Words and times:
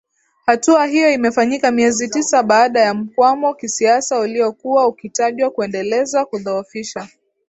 hatua 0.45 0.85
hiyo 0.85 1.11
imefanyika 1.13 1.71
miezi 1.71 2.07
tisa 2.09 2.43
baada 2.43 2.79
ya 2.79 2.93
mkwamo 2.93 3.53
kisiasa 3.53 4.19
uliokuwa 4.19 4.87
ukitajwa 4.87 5.51
kuendeleza 5.51 6.25
kudhoofisha 6.25 7.09